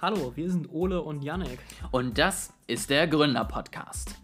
[0.00, 1.58] Hallo, wir sind Ole und Yannick.
[1.90, 4.14] Und das ist der Gründer-Podcast.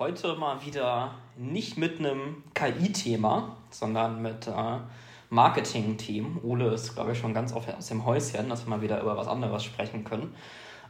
[0.00, 4.78] Heute mal wieder nicht mit einem KI-Thema, sondern mit äh,
[5.30, 6.40] Marketing-Team.
[6.42, 9.16] Ole ist, glaube ich, schon ganz oft aus dem Häuschen, dass wir mal wieder über
[9.16, 10.34] was anderes sprechen können.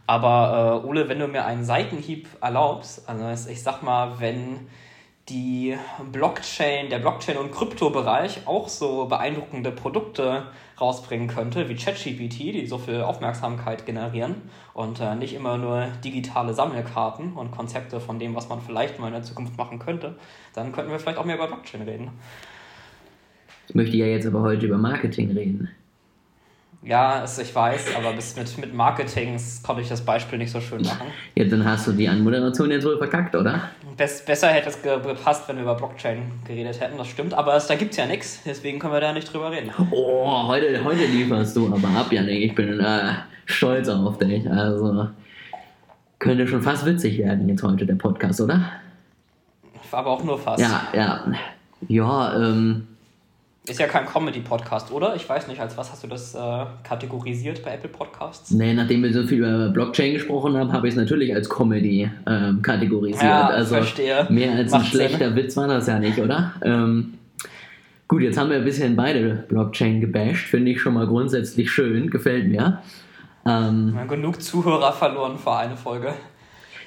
[0.07, 4.67] Aber äh, Ole, wenn du mir einen Seitenhieb erlaubst, also ich sag mal, wenn
[5.29, 5.75] die
[6.13, 12.77] Blockchain, der Blockchain- und Kryptobereich auch so beeindruckende Produkte rausbringen könnte, wie ChatGPT, die so
[12.77, 14.35] viel Aufmerksamkeit generieren
[14.75, 19.07] und äh, nicht immer nur digitale Sammelkarten und Konzepte von dem, was man vielleicht mal
[19.07, 20.17] in der Zukunft machen könnte,
[20.53, 22.11] dann könnten wir vielleicht auch mehr über Blockchain reden.
[23.69, 25.71] Ich möchte ja jetzt aber heute über Marketing reden.
[26.85, 30.83] Ja, ich weiß, aber bis mit, mit Marketing konnte ich das Beispiel nicht so schön
[30.83, 31.07] machen.
[31.35, 33.71] Ja, dann hast du die Anmoderation jetzt wohl verkackt, oder?
[33.97, 37.33] Bess, besser hätte es gepasst, wenn wir über Blockchain geredet hätten, das stimmt.
[37.33, 39.71] Aber es, da gibt es ja nichts, deswegen können wir da nicht drüber reden.
[39.91, 42.43] Oh, heute, heute lieferst du aber ab, Janik.
[42.43, 43.15] Ich bin äh,
[43.47, 44.49] stolz auf dich.
[44.51, 45.09] Also,
[46.19, 48.61] könnte schon fast witzig werden jetzt heute der Podcast, oder?
[49.91, 50.61] Aber auch nur fast.
[50.61, 51.25] Ja, ja.
[51.89, 52.89] Ja, ähm
[53.67, 55.17] ist ja kein Comedy-Podcast, oder?
[55.17, 58.51] Ich weiß nicht, als was hast du das äh, kategorisiert bei Apple Podcasts?
[58.51, 62.11] Nee, nachdem wir so viel über Blockchain gesprochen haben, habe ich es natürlich als Comedy
[62.27, 63.23] ähm, kategorisiert.
[63.23, 64.27] Ja, also verstehe.
[64.29, 65.37] mehr als Macht ein schlechter Sinn.
[65.37, 66.53] Witz war das ja nicht, oder?
[66.63, 67.15] Ähm,
[68.07, 70.47] gut, jetzt haben wir ein bisschen beide Blockchain gebasht.
[70.47, 72.83] Finde ich schon mal grundsätzlich schön, gefällt mir.
[73.47, 76.13] Ähm, genug Zuhörer verloren für eine Folge.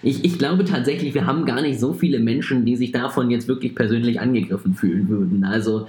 [0.04, 3.48] Ich, ich glaube tatsächlich, wir haben gar nicht so viele Menschen, die sich davon jetzt
[3.48, 5.44] wirklich persönlich angegriffen fühlen würden.
[5.44, 5.88] Also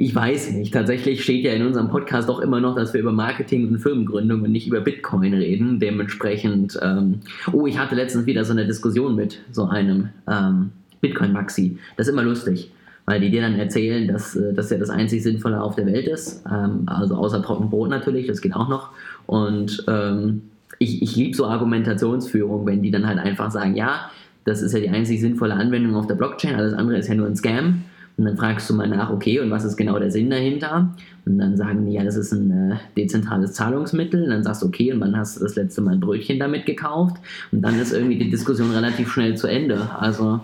[0.00, 0.72] ich weiß nicht.
[0.72, 4.42] Tatsächlich steht ja in unserem Podcast auch immer noch, dass wir über Marketing und Firmengründung
[4.42, 5.80] und nicht über Bitcoin reden.
[5.80, 7.18] Dementsprechend, ähm,
[7.52, 11.78] oh, ich hatte letztens wieder so eine Diskussion mit so einem ähm, Bitcoin-Maxi.
[11.96, 12.70] Das ist immer lustig,
[13.06, 16.06] weil die dir dann erzählen, dass äh, das ja das einzig Sinnvolle auf der Welt
[16.06, 16.44] ist.
[16.46, 18.90] Ähm, also außer Trockenbrot natürlich, das geht auch noch.
[19.26, 20.42] Und ähm,
[20.78, 24.12] ich, ich liebe so Argumentationsführung, wenn die dann halt einfach sagen, ja,
[24.44, 27.26] das ist ja die einzig sinnvolle Anwendung auf der Blockchain, alles andere ist ja nur
[27.26, 27.82] ein Scam.
[28.18, 30.92] Und dann fragst du mal nach, okay, und was ist genau der Sinn dahinter?
[31.24, 34.24] Und dann sagen die, ja, das ist ein äh, dezentrales Zahlungsmittel.
[34.24, 36.66] Und dann sagst du, okay, und wann hast du das letzte Mal ein Brötchen damit
[36.66, 37.16] gekauft?
[37.52, 39.88] Und dann ist irgendwie die Diskussion relativ schnell zu Ende.
[39.96, 40.40] Also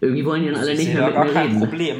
[0.00, 1.58] irgendwie wollen die dann alle nicht mehr mit gar mir kein reden.
[1.58, 1.96] Problem.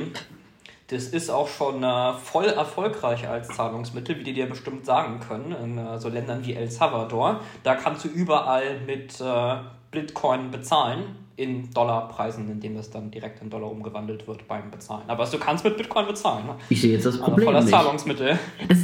[0.89, 5.53] Das ist auch schon äh, voll erfolgreich als Zahlungsmittel, wie die dir bestimmt sagen können,
[5.65, 7.41] in äh, so Ländern wie El Salvador.
[7.65, 9.57] Da kannst du überall mit äh,
[9.91, 15.05] Bitcoin bezahlen in Dollarpreisen, indem es dann direkt in Dollar umgewandelt wird beim Bezahlen.
[15.09, 16.47] Aber also, du kannst mit Bitcoin bezahlen.
[16.47, 16.55] Ne?
[16.71, 17.49] Ich sehe jetzt das also Problem.
[17.49, 18.39] Also voller Zahlungsmittel.
[18.69, 18.79] Das,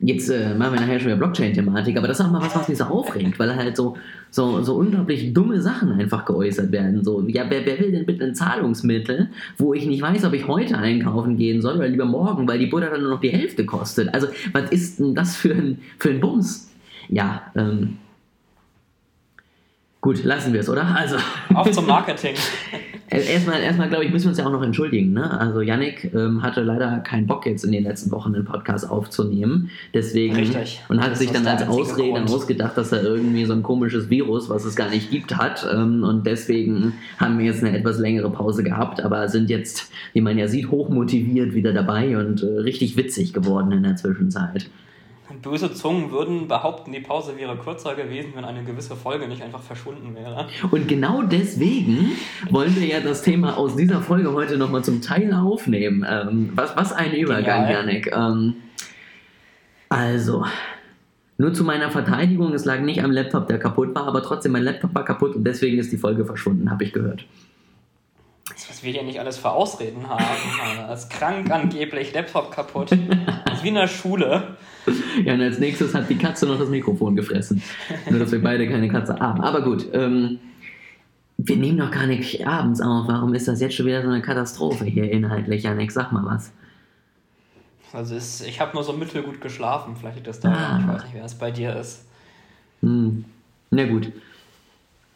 [0.00, 2.68] jetzt äh, machen wir nachher schon wieder Blockchain-Thematik, aber das ist auch mal was, was
[2.68, 3.96] mich so aufregt, weil halt so,
[4.30, 7.04] so, so unglaublich dumme Sachen einfach geäußert werden.
[7.04, 10.48] So, ja, wer, wer will denn bitte ein Zahlungsmittel, wo ich nicht weiß, ob ich
[10.48, 13.66] heute einkaufen gehen soll oder lieber morgen, weil die Butter dann nur noch die Hälfte
[13.66, 14.12] kostet?
[14.14, 16.70] Also, was ist denn das für ein, für ein Bums?
[17.08, 17.98] Ja, ähm,
[20.06, 20.86] Gut, lassen wir es, oder?
[20.94, 21.16] Also.
[21.52, 22.36] Auf zum Marketing.
[23.10, 25.12] erstmal, erstmal glaube ich, müssen wir uns ja auch noch entschuldigen.
[25.12, 25.28] Ne?
[25.40, 29.68] Also Yannick ähm, hatte leider keinen Bock jetzt in den letzten Wochen einen Podcast aufzunehmen.
[29.94, 30.80] Deswegen Richtig.
[30.88, 34.48] und hat das sich dann als Ausrede ausgedacht, dass er irgendwie so ein komisches Virus,
[34.48, 35.66] was es gar nicht gibt, hat.
[35.74, 40.20] Ähm, und deswegen haben wir jetzt eine etwas längere Pause gehabt, aber sind jetzt, wie
[40.20, 44.70] man ja sieht, hochmotiviert wieder dabei und äh, richtig witzig geworden in der Zwischenzeit.
[45.42, 49.62] Böse Zungen würden behaupten, die Pause wäre kürzer gewesen, wenn eine gewisse Folge nicht einfach
[49.62, 50.48] verschwunden wäre.
[50.70, 52.12] Und genau deswegen
[52.50, 56.06] wollen wir ja das Thema aus dieser Folge heute nochmal zum Teil aufnehmen.
[56.08, 58.10] Ähm, was, was ein Übergang, Janik.
[58.14, 58.54] Ähm,
[59.88, 60.44] also,
[61.38, 64.62] nur zu meiner Verteidigung, es lag nicht am Laptop, der kaputt war, aber trotzdem, mein
[64.62, 67.26] Laptop war kaputt und deswegen ist die Folge verschwunden, habe ich gehört.
[68.48, 70.24] Was wir hier nicht alles für Ausreden haben.
[70.88, 72.90] Das ist krank angeblich, Laptop kaputt.
[73.44, 74.56] Das ist wie in der Schule.
[75.24, 77.62] Ja, und als nächstes hat die Katze noch das Mikrofon gefressen.
[78.10, 79.40] Nur, dass wir beide keine Katze haben.
[79.40, 80.38] Aber gut, ähm,
[81.38, 83.08] wir nehmen doch gar nicht abends auf.
[83.08, 85.92] Warum ist das jetzt schon wieder so eine Katastrophe hier inhaltlich, Janik?
[85.92, 86.52] Sag mal was.
[87.92, 89.96] Also ist, ich habe nur so mittelgut geschlafen.
[89.96, 90.50] Vielleicht liegt das da.
[90.50, 90.78] Ah.
[90.80, 92.04] Ich weiß nicht, wer es bei dir ist.
[92.82, 93.24] Hm.
[93.70, 94.12] Na gut.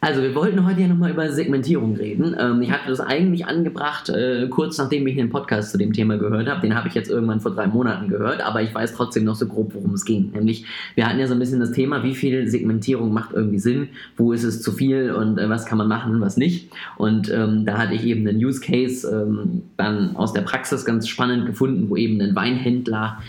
[0.03, 2.35] Also wir wollten heute ja nochmal über Segmentierung reden.
[2.39, 6.17] Ähm, ich hatte das eigentlich angebracht, äh, kurz nachdem ich den Podcast zu dem Thema
[6.17, 6.59] gehört habe.
[6.59, 9.45] Den habe ich jetzt irgendwann vor drei Monaten gehört, aber ich weiß trotzdem noch so
[9.45, 10.31] grob, worum es ging.
[10.31, 10.65] Nämlich,
[10.95, 14.33] wir hatten ja so ein bisschen das Thema, wie viel Segmentierung macht irgendwie Sinn, wo
[14.33, 16.71] ist es zu viel und äh, was kann man machen und was nicht.
[16.97, 21.07] Und ähm, da hatte ich eben einen Use Case ähm, dann aus der Praxis ganz
[21.07, 23.19] spannend gefunden, wo eben ein Weinhändler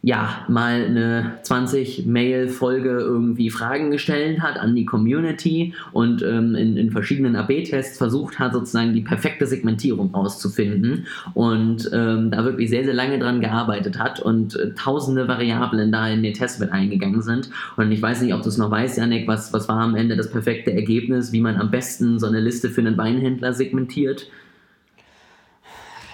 [0.00, 6.92] ja, mal eine 20-Mail-Folge irgendwie Fragen gestellt hat an die Community und ähm, in, in,
[6.92, 12.94] verschiedenen AB-Tests versucht hat, sozusagen die perfekte Segmentierung auszufinden und ähm, da wirklich sehr, sehr
[12.94, 17.50] lange dran gearbeitet hat und äh, tausende Variablen da in den Test mit eingegangen sind.
[17.76, 20.16] Und ich weiß nicht, ob du es noch weißt, Janik, was, was war am Ende
[20.16, 24.30] das perfekte Ergebnis, wie man am besten so eine Liste für einen Weinhändler segmentiert?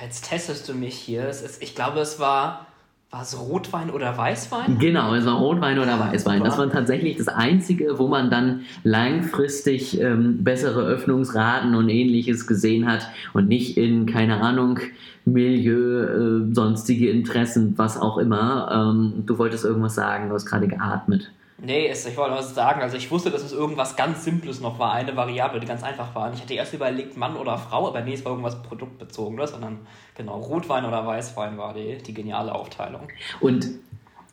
[0.00, 1.28] Jetzt testest du mich hier.
[1.28, 2.66] Ist, ich glaube, es war
[3.14, 4.76] war es Rotwein oder Weißwein?
[4.80, 6.42] Genau, es war Rotwein oder Weißwein.
[6.42, 12.90] Das war tatsächlich das Einzige, wo man dann langfristig ähm, bessere Öffnungsraten und ähnliches gesehen
[12.90, 14.80] hat und nicht in, keine Ahnung,
[15.24, 18.92] Milieu, äh, sonstige Interessen, was auch immer.
[18.92, 21.30] Ähm, du wolltest irgendwas sagen, du hast gerade geatmet.
[21.64, 22.82] Nee, es, ich wollte was sagen.
[22.82, 26.14] Also ich wusste, dass es irgendwas ganz Simples noch war, eine Variable, die ganz einfach
[26.14, 26.28] war.
[26.28, 29.78] Und ich hatte erst überlegt, Mann oder Frau, aber nee, es war irgendwas produktbezogenes, sondern
[30.16, 33.08] genau, Rotwein oder Weißwein war die, die geniale Aufteilung.
[33.40, 33.68] Und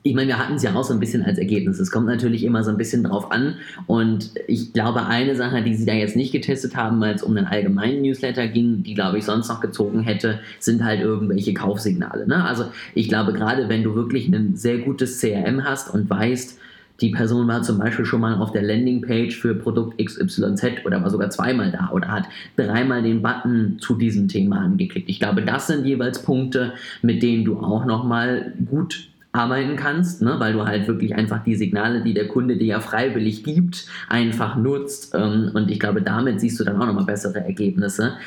[0.03, 1.79] ich meine, wir hatten es ja auch so ein bisschen als Ergebnis.
[1.79, 3.57] Es kommt natürlich immer so ein bisschen drauf an.
[3.85, 7.37] Und ich glaube, eine Sache, die sie da jetzt nicht getestet haben, weil es um
[7.37, 12.27] einen allgemeinen Newsletter ging, die, glaube ich, sonst noch gezogen hätte, sind halt irgendwelche Kaufsignale.
[12.27, 12.43] Ne?
[12.43, 16.57] Also ich glaube, gerade wenn du wirklich ein sehr gutes CRM hast und weißt,
[16.99, 21.09] die Person war zum Beispiel schon mal auf der Landingpage für Produkt XYZ oder war
[21.09, 25.09] sogar zweimal da oder hat dreimal den Button zu diesem Thema angeklickt.
[25.09, 30.35] Ich glaube, das sind jeweils Punkte, mit denen du auch nochmal gut arbeiten kannst, ne?
[30.39, 34.57] weil du halt wirklich einfach die Signale, die der Kunde dir ja freiwillig gibt, einfach
[34.57, 35.15] nutzt.
[35.15, 38.17] Ähm, und ich glaube, damit siehst du dann auch nochmal bessere Ergebnisse.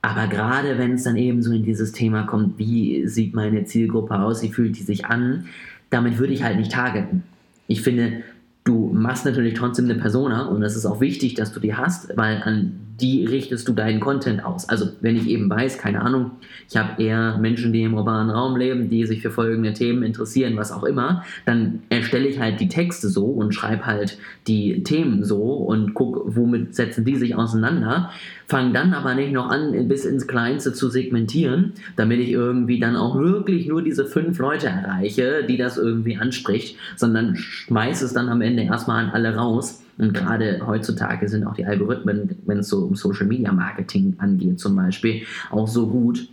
[0.00, 4.18] Aber gerade wenn es dann eben so in dieses Thema kommt, wie sieht meine Zielgruppe
[4.18, 5.46] aus, wie fühlt die sich an,
[5.90, 7.22] damit würde ich halt nicht targeten.
[7.66, 8.22] Ich finde,
[8.64, 12.16] du machst natürlich trotzdem eine Persona und es ist auch wichtig, dass du die hast,
[12.16, 14.68] weil an die richtest du deinen Content aus.
[14.68, 16.30] Also wenn ich eben weiß, keine Ahnung,
[16.70, 20.56] ich habe eher Menschen, die im urbanen Raum leben, die sich für folgende Themen interessieren,
[20.56, 25.24] was auch immer, dann erstelle ich halt die Texte so und schreibe halt die Themen
[25.24, 28.10] so und gucke, womit setzen die sich auseinander.
[28.46, 32.94] Fange dann aber nicht noch an, bis ins Kleinste zu segmentieren, damit ich irgendwie dann
[32.94, 38.28] auch wirklich nur diese fünf Leute erreiche, die das irgendwie anspricht, sondern schmeiße es dann
[38.28, 42.68] am Ende erstmal an alle raus und gerade heutzutage sind auch die Algorithmen, wenn es
[42.68, 46.28] so um Social Media Marketing angeht, zum Beispiel, auch so gut.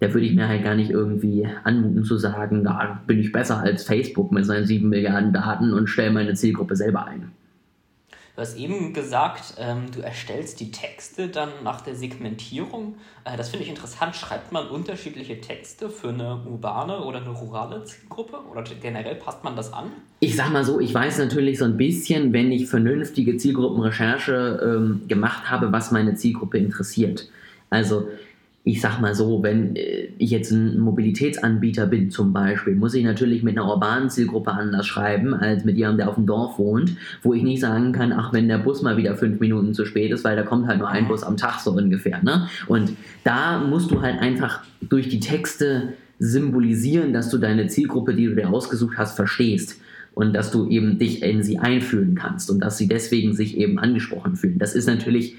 [0.00, 3.58] Da würde ich mir halt gar nicht irgendwie anmuten zu sagen, da bin ich besser
[3.58, 7.32] als Facebook mit seinen 7 Milliarden Daten und stelle meine Zielgruppe selber ein.
[8.38, 12.94] Du hast eben gesagt, ähm, du erstellst die Texte dann nach der Segmentierung.
[13.24, 14.14] Äh, das finde ich interessant.
[14.14, 18.38] Schreibt man unterschiedliche Texte für eine urbane oder eine rurale Zielgruppe?
[18.48, 19.86] Oder generell passt man das an?
[20.20, 25.08] Ich sag mal so, ich weiß natürlich so ein bisschen, wenn ich vernünftige Zielgruppenrecherche ähm,
[25.08, 27.28] gemacht habe, was meine Zielgruppe interessiert.
[27.70, 28.06] Also
[28.68, 33.02] ich sag mal so, wenn äh, ich jetzt ein Mobilitätsanbieter bin zum Beispiel, muss ich
[33.02, 36.96] natürlich mit einer urbanen Zielgruppe anders schreiben, als mit jemandem, der auf dem Dorf wohnt,
[37.22, 40.12] wo ich nicht sagen kann, ach, wenn der Bus mal wieder fünf Minuten zu spät
[40.12, 42.22] ist, weil da kommt halt nur ein Bus am Tag so ungefähr.
[42.22, 42.48] Ne?
[42.66, 42.92] Und
[43.24, 48.34] da musst du halt einfach durch die Texte symbolisieren, dass du deine Zielgruppe, die du
[48.34, 49.80] dir ausgesucht hast, verstehst
[50.14, 53.78] und dass du eben dich in sie einfühlen kannst und dass sie deswegen sich eben
[53.78, 54.58] angesprochen fühlen.
[54.58, 55.36] Das ist natürlich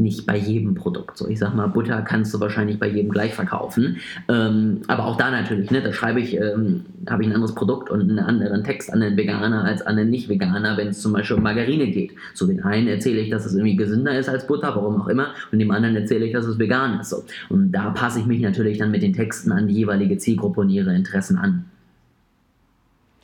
[0.00, 1.16] nicht bei jedem Produkt.
[1.16, 3.98] So, ich sag mal, Butter kannst du wahrscheinlich bei jedem gleich verkaufen.
[4.28, 7.90] Ähm, aber auch da natürlich, ne, da schreibe ich, ähm, habe ich ein anderes Produkt
[7.90, 11.36] und einen anderen Text an den Veganer als an den Nicht-Veganer, wenn es zum Beispiel
[11.36, 12.12] um Margarine geht.
[12.34, 15.34] So den einen erzähle ich, dass es irgendwie gesünder ist als Butter, warum auch immer,
[15.52, 17.10] und dem anderen erzähle ich, dass es vegan ist.
[17.10, 17.24] So.
[17.48, 20.70] Und da passe ich mich natürlich dann mit den Texten an die jeweilige Zielgruppe und
[20.70, 21.66] ihre Interessen an.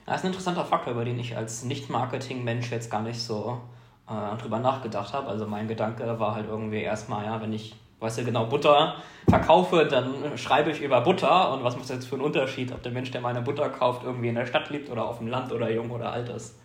[0.07, 3.61] Das ist ein interessanter Faktor, über den ich als Nicht-Marketing-Mensch jetzt gar nicht so
[4.09, 5.29] äh, drüber nachgedacht habe.
[5.29, 8.97] Also mein Gedanke war halt irgendwie erstmal, ja, wenn ich, weißt du genau, Butter
[9.29, 12.83] verkaufe, dann schreibe ich über Butter und was macht das jetzt für einen Unterschied, ob
[12.83, 15.53] der Mensch, der meine Butter kauft, irgendwie in der Stadt lebt oder auf dem Land
[15.53, 16.59] oder jung oder alt ist.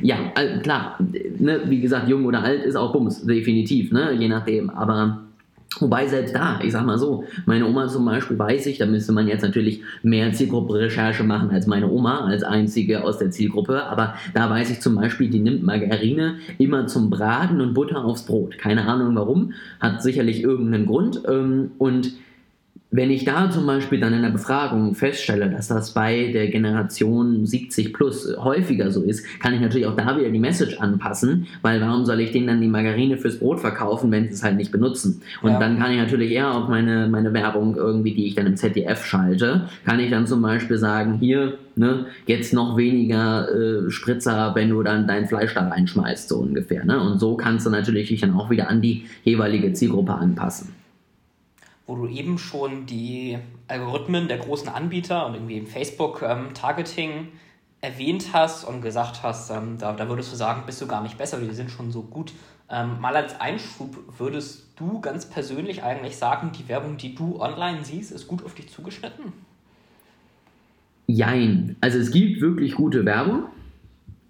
[0.00, 4.28] Ja, also klar, ne, wie gesagt, jung oder alt ist auch Bums, definitiv, ne, je
[4.28, 5.22] nachdem, aber
[5.80, 9.12] Wobei selbst da, ich sag mal so, meine Oma zum Beispiel weiß ich, da müsste
[9.12, 14.14] man jetzt natürlich mehr Zielgruppenrecherche machen als meine Oma, als einzige aus der Zielgruppe, aber
[14.34, 18.58] da weiß ich zum Beispiel, die nimmt Margarine immer zum Braten und Butter aufs Brot.
[18.58, 22.12] Keine Ahnung warum, hat sicherlich irgendeinen Grund ähm, und
[22.92, 27.46] wenn ich da zum Beispiel dann in der Befragung feststelle, dass das bei der Generation
[27.46, 31.80] 70 plus häufiger so ist, kann ich natürlich auch da wieder die Message anpassen, weil
[31.80, 34.70] warum soll ich denen dann die Margarine fürs Brot verkaufen, wenn sie es halt nicht
[34.70, 35.22] benutzen?
[35.40, 35.58] Und ja.
[35.58, 39.06] dann kann ich natürlich eher auf meine, meine Werbung irgendwie, die ich dann im ZDF
[39.06, 44.68] schalte, kann ich dann zum Beispiel sagen, hier, ne, jetzt noch weniger äh, Spritzer, wenn
[44.68, 46.84] du dann dein Fleisch da reinschmeißt, so ungefähr.
[46.84, 47.00] Ne?
[47.00, 50.81] Und so kannst du natürlich dich dann auch wieder an die jeweilige Zielgruppe anpassen.
[51.86, 57.28] Wo du eben schon die Algorithmen der großen Anbieter und irgendwie im Facebook-Targeting ähm,
[57.80, 61.18] erwähnt hast und gesagt hast, ähm, da, da würdest du sagen, bist du gar nicht
[61.18, 62.32] besser, die sind schon so gut.
[62.70, 67.84] Ähm, mal als Einschub, würdest du ganz persönlich eigentlich sagen, die Werbung, die du online
[67.84, 69.32] siehst, ist gut auf dich zugeschnitten?
[71.06, 71.76] Jein.
[71.80, 73.46] Also es gibt wirklich gute Werbung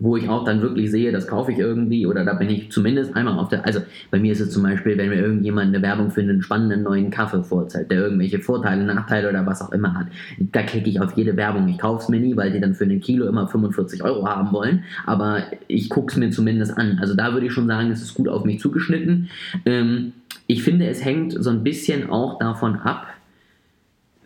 [0.02, 3.14] wo ich auch dann wirklich sehe, das kaufe ich irgendwie oder da bin ich zumindest
[3.14, 3.80] einmal auf der, also
[4.10, 7.10] bei mir ist es zum Beispiel, wenn mir irgendjemand eine Werbung für einen spannenden neuen
[7.10, 10.08] Kaffee vorzeigt, der irgendwelche Vorteile, Nachteile oder was auch immer hat,
[10.40, 11.68] da klicke ich auf jede Werbung.
[11.68, 14.50] Ich kaufe es mir nie, weil die dann für ein Kilo immer 45 Euro haben
[14.52, 16.98] wollen, aber ich gucke es mir zumindest an.
[17.00, 19.28] Also da würde ich schon sagen, es ist gut auf mich zugeschnitten.
[19.64, 20.14] Ähm,
[20.48, 23.06] ich finde, es hängt so ein bisschen auch davon ab,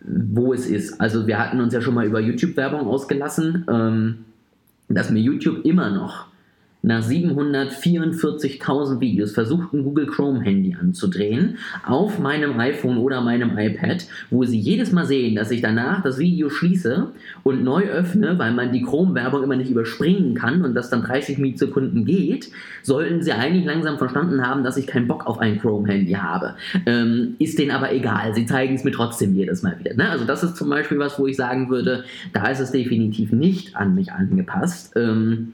[0.03, 0.99] wo es ist.
[0.99, 3.65] Also wir hatten uns ja schon mal über YouTube-Werbung ausgelassen.
[3.69, 4.15] Ähm,
[4.89, 6.27] dass mir YouTube immer noch
[6.83, 14.05] nach 744.000 Videos versucht, ein Google Chrome Handy anzudrehen auf meinem iPhone oder meinem iPad,
[14.29, 17.07] wo sie jedes Mal sehen, dass ich danach das Video schließe
[17.43, 21.39] und neu öffne, weil man die Chrome-Werbung immer nicht überspringen kann und das dann 30
[21.39, 22.49] Millisekunden geht,
[22.83, 26.55] sollten sie eigentlich langsam verstanden haben, dass ich keinen Bock auf ein Chrome-Handy habe.
[26.85, 29.95] Ähm, ist denen aber egal, sie zeigen es mir trotzdem jedes Mal wieder.
[29.95, 30.09] Ne?
[30.09, 33.75] Also das ist zum Beispiel was, wo ich sagen würde, da ist es definitiv nicht
[33.75, 34.93] an mich angepasst.
[34.95, 35.53] Ähm,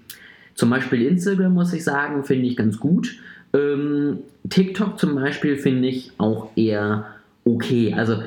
[0.55, 3.17] zum Beispiel Instagram, muss ich sagen, finde ich ganz gut.
[3.53, 4.19] Ähm,
[4.49, 7.05] TikTok zum Beispiel finde ich auch eher
[7.45, 7.93] okay.
[7.93, 8.23] Also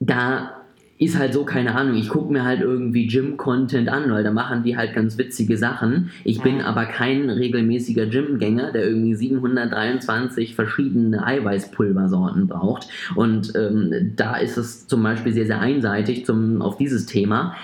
[0.00, 0.62] da
[1.02, 4.62] ist halt so, keine Ahnung, ich gucke mir halt irgendwie Gym-Content an, weil da machen
[4.62, 6.10] die halt ganz witzige Sachen.
[6.22, 12.86] Ich bin aber kein regelmäßiger Gymgänger, der irgendwie 723 verschiedene Eiweißpulversorten braucht.
[13.16, 17.56] Und ähm, da ist es zum Beispiel sehr, sehr einseitig zum, auf dieses Thema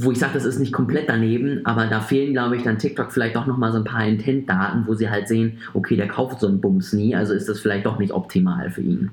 [0.00, 3.10] wo ich sage, das ist nicht komplett daneben, aber da fehlen, glaube ich, dann TikTok
[3.10, 6.46] vielleicht doch nochmal so ein paar Intent-Daten, wo sie halt sehen, okay, der kauft so
[6.46, 9.10] einen Bums nie, also ist das vielleicht doch nicht optimal für ihn.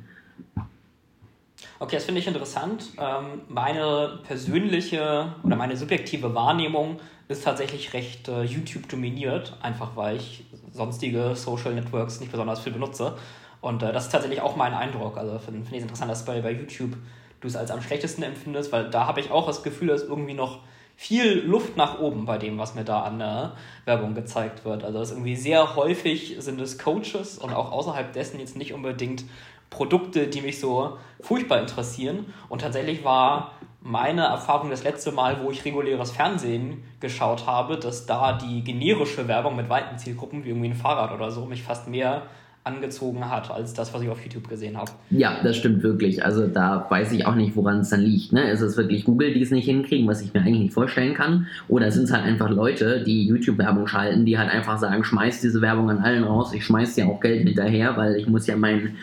[1.80, 2.86] Okay, das finde ich interessant.
[2.98, 10.18] Ähm, meine persönliche oder meine subjektive Wahrnehmung ist tatsächlich recht äh, YouTube dominiert, einfach weil
[10.18, 13.16] ich sonstige Social Networks nicht besonders viel benutze.
[13.62, 15.18] Und äh, das ist tatsächlich auch mein Eindruck.
[15.18, 16.96] Also finde find ich es interessant, dass bei, bei YouTube
[17.46, 20.34] du es als am schlechtesten empfindest, weil da habe ich auch das Gefühl, dass irgendwie
[20.34, 20.60] noch
[20.98, 23.50] viel Luft nach oben bei dem, was mir da an äh,
[23.86, 24.84] Werbung gezeigt wird.
[24.84, 29.26] Also das irgendwie sehr häufig sind es Coaches und auch außerhalb dessen jetzt nicht unbedingt
[29.70, 32.34] Produkte, die mich so furchtbar interessieren.
[32.50, 38.06] Und tatsächlich war meine Erfahrung das letzte Mal, wo ich reguläres Fernsehen geschaut habe, dass
[38.06, 41.88] da die generische Werbung mit weiten Zielgruppen, wie irgendwie ein Fahrrad oder so, mich fast
[41.88, 42.24] mehr
[42.66, 44.90] angezogen hat, als das, was ich auf YouTube gesehen habe.
[45.12, 46.26] Ja, das stimmt wirklich.
[46.26, 48.34] Also da weiß ich auch nicht, woran es dann liegt.
[48.34, 48.50] Ne?
[48.50, 51.46] Ist es wirklich Google, die es nicht hinkriegen, was ich mir eigentlich nicht vorstellen kann?
[51.68, 55.62] Oder sind es halt einfach Leute, die YouTube-Werbung schalten, die halt einfach sagen, schmeiß diese
[55.62, 58.96] Werbung an allen raus, ich schmeiß dir auch Geld hinterher, weil ich muss ja mein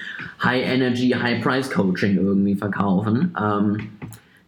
[0.42, 3.33] High-Energy, High-Price-Coaching irgendwie verkaufen.
[3.40, 3.78] Ähm,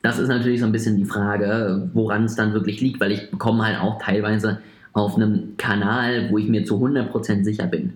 [0.02, 3.30] das ist natürlich so ein bisschen die Frage, woran es dann wirklich liegt, weil ich
[3.30, 4.59] bekomme halt auch teilweise
[4.92, 7.94] auf einem Kanal, wo ich mir zu 100% sicher bin,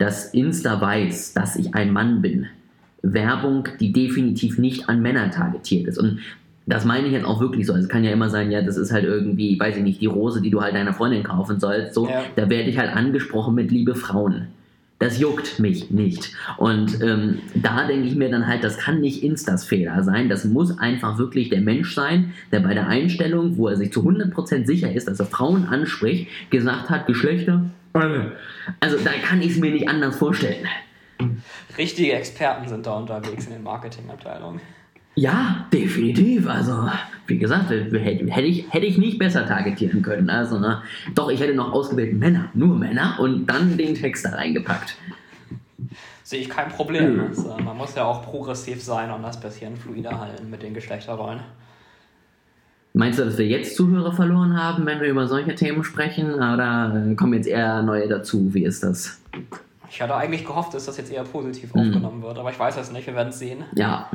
[0.00, 2.46] dass Insta weiß, dass ich ein Mann bin.
[3.02, 5.98] Werbung, die definitiv nicht an Männer targetiert ist.
[5.98, 6.20] Und
[6.66, 7.74] das meine ich jetzt auch wirklich so.
[7.74, 10.06] Also es kann ja immer sein, ja, das ist halt irgendwie, weiß ich nicht, die
[10.06, 11.92] Rose, die du halt deiner Freundin kaufen sollst.
[11.92, 12.22] So, ja.
[12.34, 14.46] da werde ich halt angesprochen mit liebe Frauen.
[14.98, 16.32] Das juckt mich nicht.
[16.56, 20.30] Und ähm, da denke ich mir dann halt, das kann nicht Instas Fehler sein.
[20.30, 24.00] Das muss einfach wirklich der Mensch sein, der bei der Einstellung, wo er sich zu
[24.00, 29.56] 100% sicher ist, dass er Frauen anspricht, gesagt hat, Geschlechter also da kann ich es
[29.58, 30.66] mir nicht anders vorstellen.
[31.76, 34.60] Richtige Experten sind da unterwegs in den Marketingabteilungen.
[35.16, 36.48] Ja, definitiv.
[36.48, 36.88] Also,
[37.26, 40.30] wie gesagt, hätte, ich, hätte ich nicht besser targetieren können.
[40.30, 40.82] Also, ne?
[41.14, 44.96] Doch, ich hätte noch ausgewählt Männer, nur Männer und dann den Text da reingepackt.
[46.22, 47.20] Sehe ich kein Problem.
[47.28, 51.40] Also, man muss ja auch progressiv sein und das bisschen fluider halten mit den Geschlechterrollen.
[52.92, 56.34] Meinst du, dass wir jetzt Zuhörer verloren haben, wenn wir über solche Themen sprechen?
[56.34, 58.52] Oder kommen jetzt eher neue dazu?
[58.52, 59.20] Wie ist das?
[59.88, 61.80] Ich hatte eigentlich gehofft, dass das jetzt eher positiv mhm.
[61.80, 63.64] aufgenommen wird, aber ich weiß es nicht, wir werden es sehen.
[63.74, 64.08] Ja.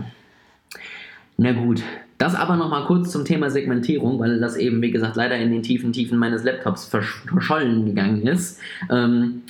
[1.38, 1.84] Na gut.
[2.18, 5.64] Das aber nochmal kurz zum Thema Segmentierung, weil das eben, wie gesagt, leider in den
[5.64, 8.62] tiefen Tiefen meines Laptops verschollen gegangen ist.
[8.90, 9.42] Ähm,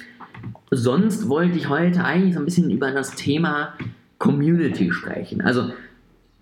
[0.71, 3.73] sonst wollte ich heute eigentlich so ein bisschen über das Thema
[4.17, 5.41] Community sprechen.
[5.41, 5.71] Also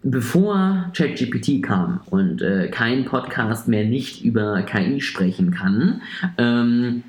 [0.03, 6.01] bevor ChatGPT kam und äh, kein Podcast mehr nicht über KI sprechen kann,
[6.37, 7.03] ähm,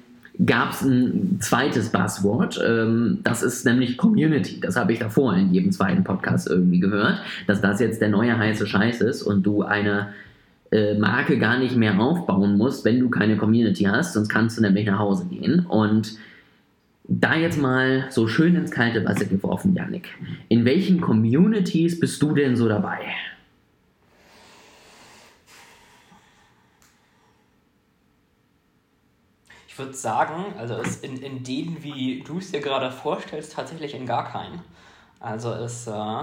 [0.45, 2.61] gab es ein zweites Buzzword.
[2.67, 4.61] Ähm, das ist nämlich Community.
[4.61, 8.37] Das habe ich davor in jedem zweiten Podcast irgendwie gehört, dass das jetzt der neue
[8.37, 10.09] heiße Scheiß ist und du eine
[10.71, 14.63] äh, Marke gar nicht mehr aufbauen musst, wenn du keine Community hast, sonst kannst du
[14.63, 15.67] nämlich nach Hause gehen.
[15.67, 16.17] Und
[17.07, 20.09] Da jetzt mal so schön ins kalte Wasser geworfen, Yannick.
[20.49, 23.01] In welchen Communities bist du denn so dabei?
[29.69, 34.07] Ich würde sagen, also in, in denen, wie du es dir gerade vorstellst, tatsächlich in
[34.07, 34.63] gar keinen.
[35.21, 36.23] Also es, äh,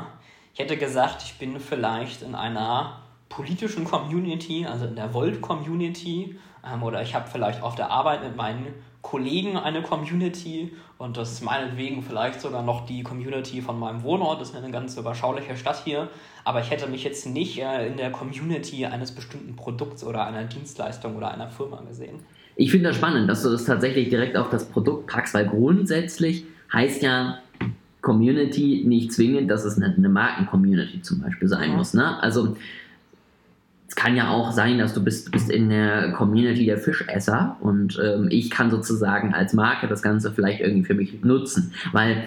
[0.53, 6.81] ich hätte gesagt, ich bin vielleicht in einer politischen Community, also in der Volt-Community, ähm,
[6.81, 11.43] oder ich habe vielleicht auf der Arbeit mit meinen Kollegen eine Community und das ist
[11.43, 14.41] meinetwegen vielleicht sogar noch die Community von meinem Wohnort.
[14.41, 16.10] Das ist eine ganz überschauliche Stadt hier.
[16.43, 20.43] Aber ich hätte mich jetzt nicht äh, in der Community eines bestimmten Produkts oder einer
[20.43, 22.20] Dienstleistung oder einer Firma gesehen.
[22.55, 26.46] Ich finde das spannend, dass du das tatsächlich direkt auf das Produkt packst, weil grundsätzlich
[26.72, 27.39] heißt ja
[28.01, 31.77] Community nicht zwingend, dass es eine, Marken-Community zum Beispiel sein mhm.
[31.77, 31.93] muss.
[31.93, 32.22] Ne?
[32.22, 32.58] Also
[33.91, 38.00] es kann ja auch sein, dass du bist, bist in der Community der Fischesser und
[38.01, 42.24] ähm, ich kann sozusagen als Marke das Ganze vielleicht irgendwie für mich nutzen, weil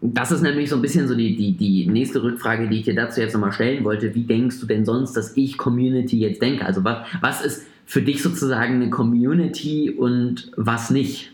[0.00, 2.94] das ist nämlich so ein bisschen so die, die, die nächste Rückfrage, die ich dir
[2.94, 4.14] dazu jetzt nochmal stellen wollte.
[4.14, 6.64] Wie denkst du denn sonst, dass ich Community jetzt denke?
[6.64, 11.32] Also was, was ist für dich sozusagen eine Community und was nicht?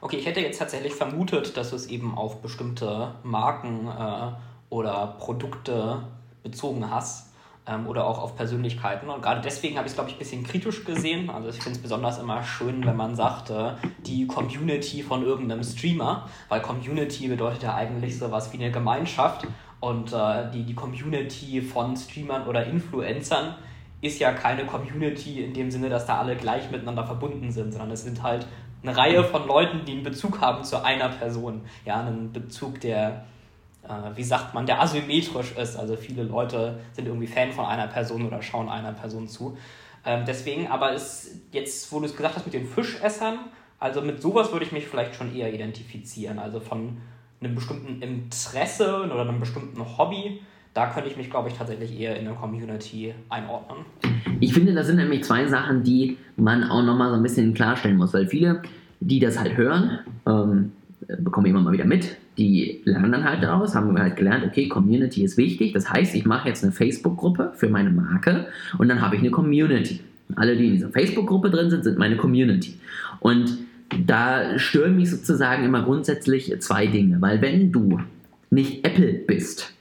[0.00, 4.32] Okay, ich hätte jetzt tatsächlich vermutet, dass es eben auf bestimmte Marken äh,
[4.68, 6.00] oder Produkte
[6.42, 7.26] bezogen hast
[7.66, 9.08] ähm, oder auch auf Persönlichkeiten.
[9.08, 11.30] Und gerade deswegen habe ich es, glaube ich, ein bisschen kritisch gesehen.
[11.30, 13.72] Also ich finde es besonders immer schön, wenn man sagt, äh,
[14.06, 19.46] die Community von irgendeinem Streamer, weil Community bedeutet ja eigentlich sowas wie eine Gemeinschaft.
[19.80, 23.56] Und äh, die, die Community von Streamern oder Influencern
[24.00, 27.90] ist ja keine Community in dem Sinne, dass da alle gleich miteinander verbunden sind, sondern
[27.90, 28.46] es sind halt
[28.82, 31.62] eine Reihe von Leuten, die einen Bezug haben zu einer Person.
[31.84, 33.24] Ja, einen Bezug, der,
[34.14, 35.76] wie sagt man, der asymmetrisch ist.
[35.76, 39.56] Also viele Leute sind irgendwie Fan von einer Person oder schauen einer Person zu.
[40.04, 43.38] Ähm, deswegen, aber ist jetzt, wo du es gesagt hast mit den Fischessern,
[43.78, 46.38] also mit sowas würde ich mich vielleicht schon eher identifizieren.
[46.38, 46.98] Also von
[47.40, 50.40] einem bestimmten Interesse oder einem bestimmten Hobby
[50.76, 53.86] da könnte ich mich, glaube ich, tatsächlich eher in der Community einordnen.
[54.40, 57.96] Ich finde, das sind nämlich zwei Sachen, die man auch nochmal so ein bisschen klarstellen
[57.96, 58.60] muss, weil viele,
[59.00, 60.72] die das halt hören, ähm,
[61.18, 65.24] bekommen immer mal wieder mit, die lernen dann halt daraus, haben halt gelernt, okay, Community
[65.24, 68.46] ist wichtig, das heißt, ich mache jetzt eine Facebook-Gruppe für meine Marke
[68.78, 70.00] und dann habe ich eine Community.
[70.34, 72.74] Alle, die in dieser Facebook-Gruppe drin sind, sind meine Community.
[73.20, 73.58] Und
[74.06, 78.00] da stören mich sozusagen immer grundsätzlich zwei Dinge, weil wenn du
[78.50, 79.72] nicht Apple bist,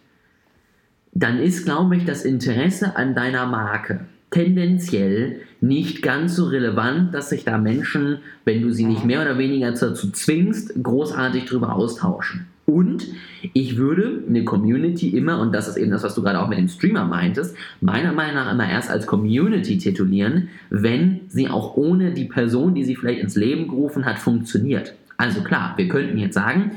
[1.13, 7.29] dann ist, glaube ich, das Interesse an deiner Marke tendenziell nicht ganz so relevant, dass
[7.29, 12.47] sich da Menschen, wenn du sie nicht mehr oder weniger dazu zwingst, großartig darüber austauschen.
[12.65, 13.05] Und
[13.53, 16.57] ich würde eine Community immer, und das ist eben das, was du gerade auch mit
[16.57, 22.11] dem Streamer meintest, meiner Meinung nach immer erst als Community titulieren, wenn sie auch ohne
[22.11, 24.95] die Person, die sie vielleicht ins Leben gerufen hat, funktioniert.
[25.17, 26.71] Also klar, wir könnten jetzt sagen,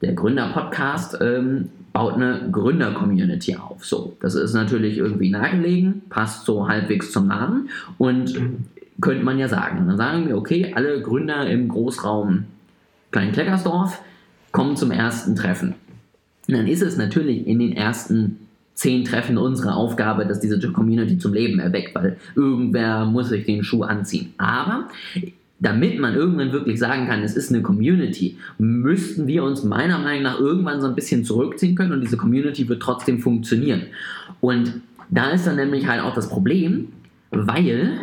[0.00, 3.84] der Gründer-Podcast ähm, baut eine Gründer-Community auf.
[3.84, 8.40] So, das ist natürlich irgendwie nahegelegen, passt so halbwegs zum Namen und
[9.00, 9.86] könnte man ja sagen.
[9.86, 12.44] Dann sagen wir, okay, alle Gründer im Großraum
[13.10, 14.00] Klein-Kleckersdorf
[14.52, 15.74] kommen zum ersten Treffen.
[16.46, 21.18] Und dann ist es natürlich in den ersten zehn Treffen unsere Aufgabe, dass diese Community
[21.18, 24.34] zum Leben erweckt, weil irgendwer muss sich den Schuh anziehen.
[24.38, 24.88] Aber
[25.60, 30.22] damit man irgendwann wirklich sagen kann, es ist eine Community, müssten wir uns meiner Meinung
[30.22, 33.82] nach irgendwann so ein bisschen zurückziehen können und diese Community wird trotzdem funktionieren.
[34.40, 36.88] Und da ist dann nämlich halt auch das Problem,
[37.30, 37.98] weil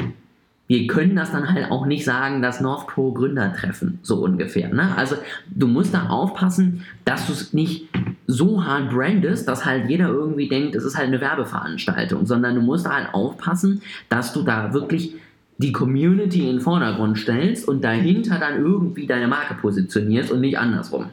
[0.68, 4.74] wir können das dann halt auch nicht sagen, das North Pro Gründertreffen, so ungefähr.
[4.74, 4.98] Ne?
[4.98, 5.16] Also
[5.52, 7.88] du musst da aufpassen, dass du es nicht
[8.26, 12.62] so hart brandest, dass halt jeder irgendwie denkt, es ist halt eine Werbeveranstaltung, sondern du
[12.62, 15.14] musst da halt aufpassen, dass du da wirklich
[15.58, 20.58] die Community in den Vordergrund stellst und dahinter dann irgendwie deine Marke positionierst und nicht
[20.58, 21.10] andersrum.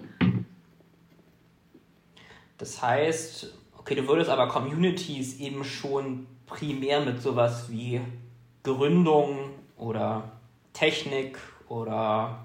[2.59, 8.01] Das heißt, okay, du würdest aber Communities eben schon primär mit sowas wie
[8.63, 10.33] Gründung oder
[10.73, 12.39] Technik oder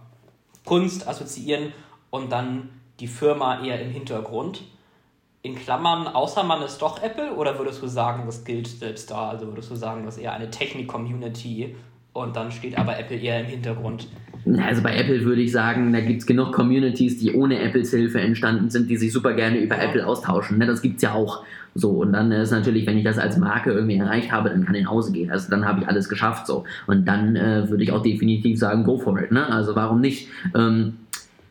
[0.65, 1.71] Kunst assoziieren
[2.09, 4.63] und dann die Firma eher im Hintergrund.
[5.43, 9.29] In Klammern, außer man ist doch Apple, oder würdest du sagen, das gilt selbst da?
[9.29, 11.75] Also würdest du sagen, dass eher eine Technik-Community
[12.17, 14.07] und dann steht aber Apple eher im Hintergrund.
[14.65, 18.21] Also bei Apple würde ich sagen, da gibt es genug Communities, die ohne Apples Hilfe
[18.21, 19.77] entstanden sind, die sich super gerne über.
[19.77, 20.57] Apple austauschen.
[20.57, 21.43] Ne, das gibt es ja auch.
[21.75, 24.73] So, und dann ist natürlich, wenn ich das als Marke irgendwie erreicht habe, dann kann
[24.73, 25.29] ich nach Hause gehen.
[25.29, 26.47] Also dann habe ich alles geschafft.
[26.47, 26.63] So.
[26.87, 29.31] Und dann äh, würde ich auch definitiv sagen, go for it.
[29.31, 29.45] Ne?
[29.47, 30.29] Also warum nicht?
[30.55, 30.93] Ähm,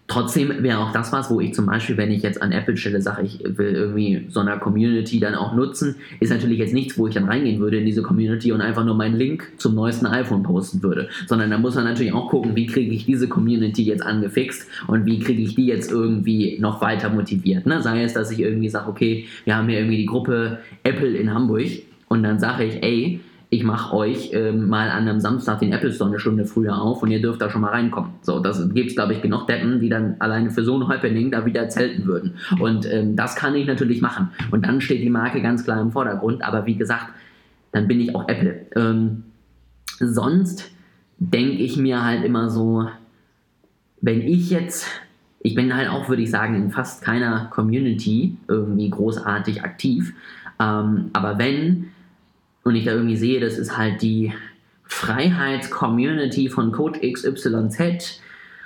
[0.09, 3.03] Trotzdem wäre auch das was, wo ich zum Beispiel, wenn ich jetzt an Apple stelle,
[3.03, 7.09] sage, ich will irgendwie so einer Community dann auch nutzen, ist natürlich jetzt nichts, wo
[7.09, 10.45] ich dann reingehen würde in diese Community und einfach nur meinen Link zum neuesten iPhone
[10.45, 11.09] posten würde.
[11.27, 15.07] Sondern da muss man natürlich auch gucken, wie kriege ich diese Community jetzt angefixt und
[15.07, 17.67] wie kriege ich die jetzt irgendwie noch weiter motiviert.
[17.67, 17.83] Ne?
[17.83, 21.35] Sei es, dass ich irgendwie sage, okay, wir haben hier irgendwie die Gruppe Apple in
[21.35, 21.67] Hamburg
[22.09, 23.21] und dann sage ich, ey,
[23.57, 27.03] ich mache euch ähm, mal an einem Samstag den Apple Store eine Stunde früher auf
[27.03, 28.11] und ihr dürft da schon mal reinkommen.
[28.21, 31.31] So, das gibt es, glaube ich, genug Deppen, die dann alleine für so ein Happening
[31.31, 32.35] da wieder zelten würden.
[32.61, 34.29] Und ähm, das kann ich natürlich machen.
[34.51, 36.45] Und dann steht die Marke ganz klar im Vordergrund.
[36.45, 37.07] Aber wie gesagt,
[37.73, 38.67] dann bin ich auch Apple.
[38.77, 39.23] Ähm,
[39.99, 40.71] sonst
[41.19, 42.87] denke ich mir halt immer so,
[44.03, 44.87] wenn ich jetzt,
[45.41, 50.13] ich bin halt auch, würde ich sagen, in fast keiner Community irgendwie großartig aktiv.
[50.61, 51.87] Ähm, aber wenn
[52.67, 54.33] und ich da irgendwie sehe, das ist halt die
[54.85, 58.21] Freiheits-Community von Code XYZ,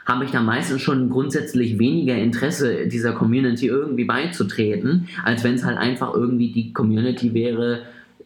[0.06, 5.64] habe ich da meistens schon grundsätzlich weniger Interesse, dieser Community irgendwie beizutreten, als wenn es
[5.64, 7.82] halt einfach irgendwie die Community wäre,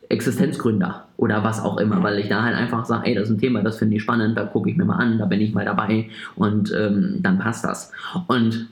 [0.08, 3.40] Existenzgründer oder was auch immer, weil ich da halt einfach sage, ey, das ist ein
[3.40, 5.64] Thema, das finde ich spannend, da gucke ich mir mal an, da bin ich mal
[5.64, 7.90] dabei und ähm, dann passt das.
[8.28, 8.68] Und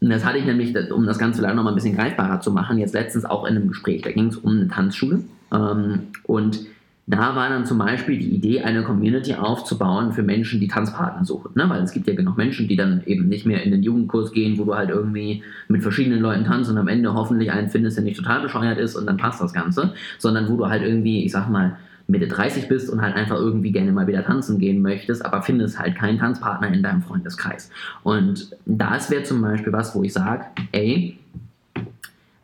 [0.00, 2.94] das hatte ich nämlich, um das Ganze vielleicht nochmal ein bisschen greifbarer zu machen, jetzt
[2.94, 6.66] letztens auch in einem Gespräch, da ging es um eine Tanzschule und
[7.10, 11.50] da war dann zum Beispiel die Idee, eine Community aufzubauen für Menschen, die Tanzpartner suchen.
[11.56, 11.68] Ne?
[11.68, 14.58] Weil es gibt ja genug Menschen, die dann eben nicht mehr in den Jugendkurs gehen,
[14.58, 18.04] wo du halt irgendwie mit verschiedenen Leuten tanzt und am Ende hoffentlich einen findest, der
[18.04, 19.92] nicht total bescheuert ist und dann passt das Ganze.
[20.18, 23.72] Sondern wo du halt irgendwie, ich sag mal, Mitte 30 bist und halt einfach irgendwie
[23.72, 27.70] gerne mal wieder tanzen gehen möchtest, aber findest halt keinen Tanzpartner in deinem Freundeskreis.
[28.04, 31.18] Und das wäre zum Beispiel was, wo ich sage, ey,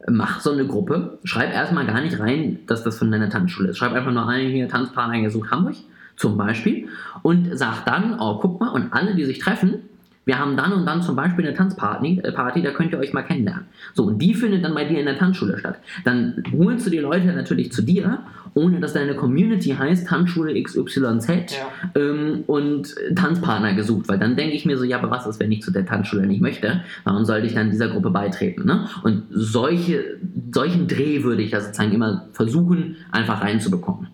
[0.08, 3.78] mach so eine Gruppe, schreib erstmal gar nicht rein, dass das von deiner Tanzschule ist.
[3.78, 5.76] Schreib einfach nur ein, hier Tanzpartner gesucht Hamburg
[6.16, 6.88] zum Beispiel
[7.22, 9.80] und sag dann, oh, guck mal, und alle, die sich treffen,
[10.26, 13.12] wir haben dann und dann zum Beispiel eine Tanzparty, äh, Party, da könnt ihr euch
[13.12, 13.66] mal kennenlernen.
[13.94, 15.78] So, und die findet dann bei dir in der Tanzschule statt.
[16.04, 18.18] Dann holst du die Leute natürlich zu dir,
[18.54, 21.68] ohne dass deine Community heißt Tanzschule XYZ ja.
[21.94, 24.08] ähm, und Tanzpartner gesucht.
[24.08, 26.26] Weil dann denke ich mir so, ja, aber was ist, wenn ich zu der Tanzschule
[26.26, 26.82] nicht möchte?
[27.04, 28.66] Warum sollte ich dann dieser Gruppe beitreten?
[28.66, 28.88] Ne?
[29.04, 30.18] Und solche,
[30.50, 34.08] solchen Dreh würde ich ja sozusagen immer versuchen, einfach reinzubekommen.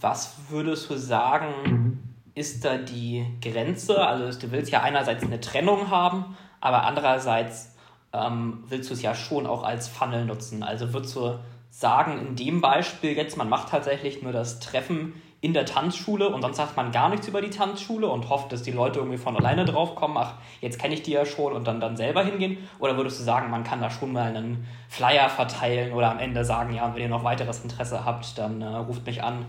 [0.00, 4.06] Was würdest du sagen, mhm ist da die Grenze?
[4.06, 7.74] Also du willst ja einerseits eine Trennung haben, aber andererseits
[8.12, 10.62] ähm, willst du es ja schon auch als Funnel nutzen.
[10.62, 11.38] Also würdest du
[11.70, 16.40] sagen, in dem Beispiel jetzt, man macht tatsächlich nur das Treffen in der Tanzschule und
[16.40, 19.36] sonst sagt man gar nichts über die Tanzschule und hofft, dass die Leute irgendwie von
[19.36, 22.56] alleine drauf kommen, ach, jetzt kenne ich die ja schon und dann, dann selber hingehen?
[22.78, 26.46] Oder würdest du sagen, man kann da schon mal einen Flyer verteilen oder am Ende
[26.46, 29.44] sagen, ja, wenn ihr noch weiteres Interesse habt, dann äh, ruft mich an?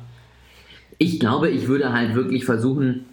[0.98, 3.06] Ich glaube, ich würde halt wirklich versuchen,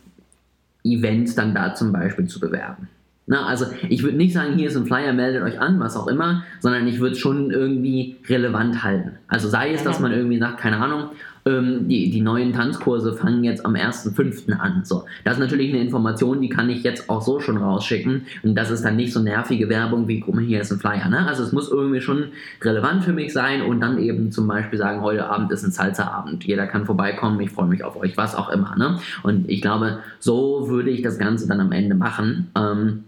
[0.84, 2.88] Events dann da zum Beispiel zu bewerben.
[3.26, 6.08] Na, also ich würde nicht sagen, hier ist ein Flyer, meldet euch an, was auch
[6.08, 9.12] immer, sondern ich würde es schon irgendwie relevant halten.
[9.28, 11.10] Also sei es, dass man irgendwie sagt, keine Ahnung,
[11.44, 14.52] ähm, die, die neuen Tanzkurse fangen jetzt am 1.5.
[14.52, 14.84] an.
[14.84, 18.54] So, das ist natürlich eine Information, die kann ich jetzt auch so schon rausschicken und
[18.54, 21.08] das ist dann nicht so nervige Werbung wie, guck mal, hier ist ein Flyer.
[21.08, 21.26] Ne?
[21.26, 22.28] Also es muss irgendwie schon
[22.60, 26.44] relevant für mich sein und dann eben zum Beispiel sagen, heute Abend ist ein Salzerabend.
[26.44, 28.76] Jeder kann vorbeikommen, ich freue mich auf euch, was auch immer.
[28.76, 28.98] Ne?
[29.22, 32.50] Und ich glaube, so würde ich das Ganze dann am Ende machen.
[32.56, 33.04] Ähm,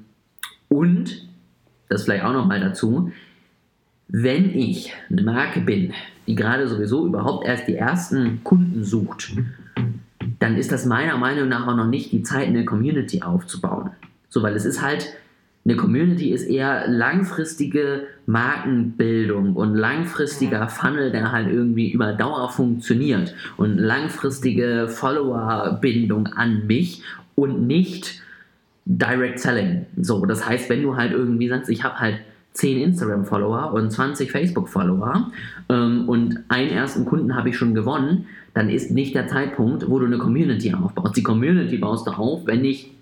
[0.68, 1.28] und,
[1.88, 3.12] das vielleicht auch nochmal dazu,
[4.08, 5.92] wenn ich eine Marke bin,
[6.26, 9.32] die gerade sowieso überhaupt erst die ersten Kunden sucht,
[10.38, 13.90] dann ist das meiner Meinung nach auch noch nicht die Zeit, eine Community aufzubauen.
[14.28, 15.06] So, weil es ist halt,
[15.64, 23.34] eine Community ist eher langfristige Markenbildung und langfristiger Funnel, der halt irgendwie über Dauer funktioniert
[23.56, 27.02] und langfristige Followerbindung an mich
[27.34, 28.20] und nicht
[28.86, 29.86] Direct Selling.
[30.00, 32.18] So, das heißt, wenn du halt irgendwie sagst, ich habe halt
[32.54, 35.30] 10 Instagram-Follower und 20 Facebook-Follower
[35.68, 39.98] ähm, und einen ersten Kunden habe ich schon gewonnen, dann ist nicht der Zeitpunkt, wo
[39.98, 41.16] du eine Community aufbaust.
[41.16, 42.92] Die Community baust du auf, wenn ich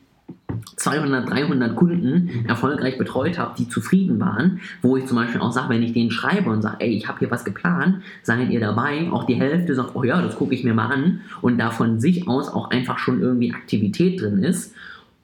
[0.77, 5.69] 200, 300 Kunden erfolgreich betreut habe, die zufrieden waren, wo ich zum Beispiel auch sage,
[5.71, 9.11] wenn ich denen schreibe und sage, ey, ich habe hier was geplant, seid ihr dabei?
[9.11, 12.01] Auch die Hälfte sagt, oh ja, das gucke ich mir mal an und da von
[12.01, 14.75] sich aus auch einfach schon irgendwie Aktivität drin ist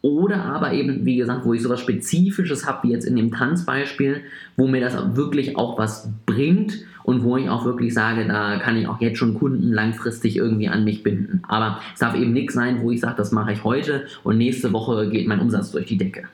[0.01, 4.23] oder aber eben, wie gesagt, wo ich sowas Spezifisches habe, wie jetzt in dem Tanzbeispiel,
[4.57, 8.77] wo mir das wirklich auch was bringt und wo ich auch wirklich sage, da kann
[8.77, 11.43] ich auch jetzt schon Kunden langfristig irgendwie an mich binden.
[11.49, 14.73] Aber es darf eben nichts sein, wo ich sage, das mache ich heute und nächste
[14.73, 16.29] Woche geht mein Umsatz durch die Decke.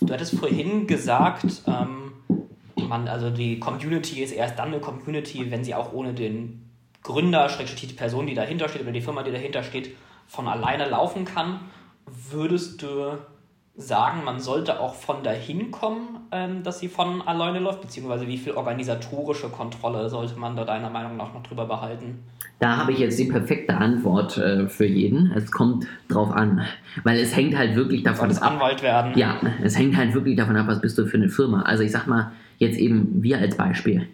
[0.00, 2.12] Du hattest vorhin gesagt, ähm,
[2.88, 6.60] man, also die Community ist erst dann eine Community, wenn sie auch ohne den
[7.02, 7.48] Gründer,
[7.80, 9.92] die Person, die dahinter steht oder die Firma, die dahinter steht,
[10.30, 11.60] von alleine laufen kann.
[12.30, 13.18] würdest du
[13.76, 18.36] sagen, man sollte auch von dahin kommen, ähm, dass sie von alleine läuft, beziehungsweise wie
[18.36, 22.18] viel organisatorische Kontrolle sollte man da deiner Meinung nach noch drüber behalten?
[22.58, 25.32] Da habe ich jetzt die perfekte Antwort äh, für jeden.
[25.34, 26.66] Es kommt drauf an,
[27.04, 28.52] weil es hängt halt wirklich davon Solltest ab.
[28.52, 29.12] Anwalt werden.
[29.16, 31.62] Ja, es hängt halt wirklich davon ab, was bist du für eine Firma.
[31.62, 34.08] Also ich sag mal jetzt eben wir als Beispiel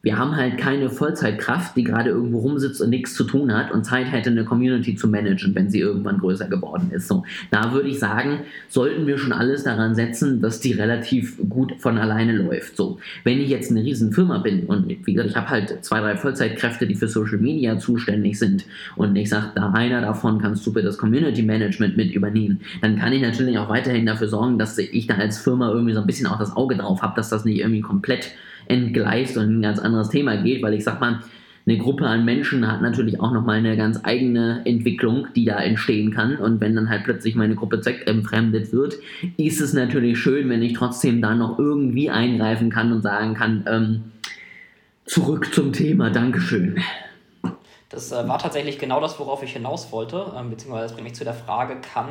[0.00, 3.84] wir haben halt keine Vollzeitkraft, die gerade irgendwo rumsitzt und nichts zu tun hat und
[3.84, 7.08] Zeit hätte, eine Community zu managen, wenn sie irgendwann größer geworden ist.
[7.08, 11.74] So, da würde ich sagen, sollten wir schon alles daran setzen, dass die relativ gut
[11.78, 12.76] von alleine läuft.
[12.76, 15.98] So, wenn ich jetzt eine riesen Firma bin und wie gesagt, ich habe halt zwei,
[15.98, 20.64] drei Vollzeitkräfte, die für Social Media zuständig sind und ich sage, da einer davon kannst
[20.64, 24.60] du für das Community Management mit übernehmen, dann kann ich natürlich auch weiterhin dafür sorgen,
[24.60, 27.30] dass ich da als Firma irgendwie so ein bisschen auch das Auge drauf habe, dass
[27.30, 28.30] das nicht irgendwie komplett
[28.68, 31.20] entgleist und ein ganz anderes Thema geht, weil ich sag mal,
[31.68, 36.12] eine Gruppe an Menschen hat natürlich auch nochmal eine ganz eigene Entwicklung, die da entstehen
[36.12, 36.36] kann.
[36.36, 38.96] Und wenn dann halt plötzlich meine Gruppe zweckentfremdet wird,
[39.36, 43.64] ist es natürlich schön, wenn ich trotzdem da noch irgendwie eingreifen kann und sagen kann,
[43.68, 44.04] ähm,
[45.04, 46.78] zurück zum Thema, Dankeschön.
[47.90, 51.14] Das äh, war tatsächlich genau das, worauf ich hinaus wollte, ähm, beziehungsweise das bringt mich
[51.14, 52.08] zu der Frage, kann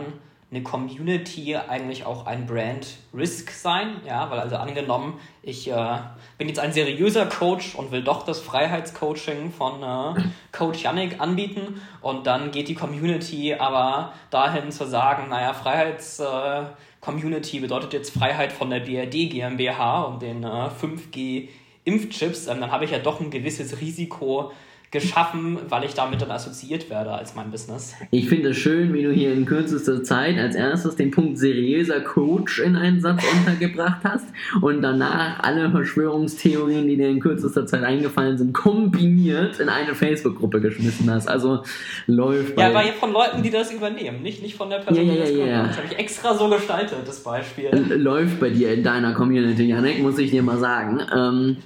[0.50, 5.98] eine Community eigentlich auch ein Brand Risk sein, ja, weil also angenommen, ich äh,
[6.38, 10.22] bin jetzt ein seriöser Coach und will doch das Freiheitscoaching von äh,
[10.54, 16.64] Coach Yannick anbieten und dann geht die Community aber dahin zu sagen, naja, Freiheits äh,
[17.02, 21.50] Community bedeutet jetzt Freiheit von der BRD GmbH und den 5G äh,
[21.88, 24.52] Impfchips, ähm, dann habe ich ja doch ein gewisses Risiko,
[24.90, 27.94] geschaffen, weil ich damit dann assoziiert werde als mein Business.
[28.10, 32.00] Ich finde es schön, wie du hier in kürzester Zeit als erstes den Punkt seriöser
[32.00, 34.28] Coach in einen Satz untergebracht hast
[34.62, 40.62] und danach alle Verschwörungstheorien, die dir in kürzester Zeit eingefallen sind, kombiniert in eine Facebook-Gruppe
[40.62, 41.28] geschmissen hast.
[41.28, 41.64] Also
[42.06, 42.62] läuft bei...
[42.62, 45.20] Ja, aber von Leuten, die das übernehmen, nicht, nicht von der Person, ja, ja, die
[45.20, 45.64] das ja, ja.
[45.68, 47.70] Das habe ich extra so gestaltet, das Beispiel.
[47.90, 51.02] Läuft bei dir in deiner Community, Janek, muss ich dir mal sagen.
[51.14, 51.58] Ähm,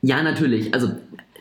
[0.00, 0.72] ja, natürlich.
[0.72, 0.92] Also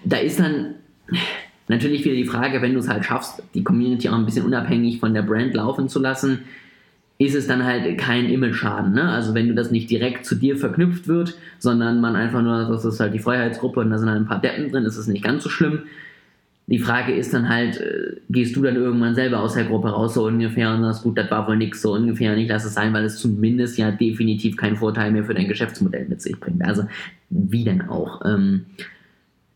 [0.04, 0.75] da ist dann
[1.68, 5.00] Natürlich wieder die Frage, wenn du es halt schaffst, die Community auch ein bisschen unabhängig
[5.00, 6.41] von der Brand laufen zu lassen,
[7.18, 8.94] ist es dann halt kein Image-Schaden.
[8.94, 9.10] Ne?
[9.10, 12.84] Also wenn du das nicht direkt zu dir verknüpft wird, sondern man einfach nur, das
[12.84, 15.24] ist halt die Freiheitsgruppe und da sind halt ein paar Deppen drin, ist es nicht
[15.24, 15.84] ganz so schlimm.
[16.68, 20.15] Die Frage ist dann halt, äh, gehst du dann irgendwann selber aus der Gruppe raus,
[20.15, 22.74] so ungefähr, und sagst, gut, das war wohl nix, so ungefähr, und ich lasse es
[22.74, 26.65] sein, weil es zumindest ja definitiv keinen Vorteil mehr für dein Geschäftsmodell mit sich bringt.
[26.65, 26.88] Also,
[27.30, 28.26] wie denn auch?
[28.26, 28.65] Ähm,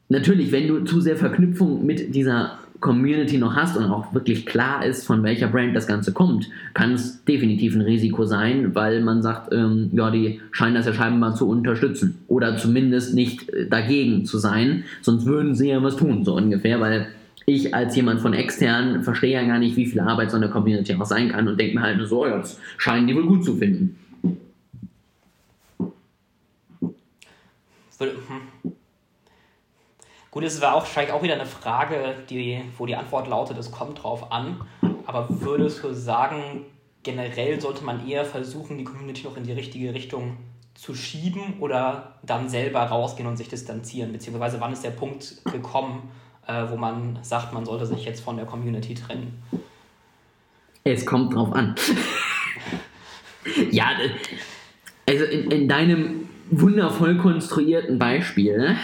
[0.09, 4.85] natürlich, wenn du zu sehr Verknüpfung mit dieser Community noch hast und auch wirklich klar
[4.85, 9.21] ist, von welcher Brand das Ganze kommt, kann es definitiv ein Risiko sein, weil man
[9.21, 14.25] sagt, ähm, ja, die scheinen das ja scheinbar zu unterstützen oder zumindest nicht äh, dagegen
[14.25, 17.07] zu sein, sonst würden sie ja was tun, so ungefähr, weil
[17.45, 20.93] ich als jemand von extern verstehe ja gar nicht, wie viel Arbeit so eine Community
[20.93, 23.43] auch sein kann und denke mir halt nur so, ja, das scheinen die wohl gut
[23.43, 23.97] zu finden.
[27.97, 28.78] Hm.
[30.31, 33.71] Gut, es war auch wahrscheinlich auch wieder eine Frage, die, wo die Antwort lautet, es
[33.71, 34.61] kommt drauf an.
[35.07, 36.65] Aber würdest du sagen,
[37.01, 40.37] generell sollte man eher versuchen, die Community noch in die richtige Richtung
[40.75, 44.11] zu schieben oder dann selber rausgehen und sich distanzieren?
[44.11, 46.11] Beziehungsweise wann ist der Punkt gekommen,
[46.45, 49.41] äh, wo man sagt, man sollte sich jetzt von der Community trennen?
[50.83, 51.73] Es kommt drauf an.
[53.71, 53.89] ja,
[55.07, 58.77] also in, in deinem wundervoll konstruierten Beispiel, ne?